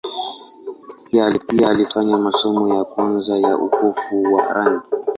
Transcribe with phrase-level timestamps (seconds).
[1.55, 4.83] Pia alifanya masomo ya kwanza ya upofu wa rangi.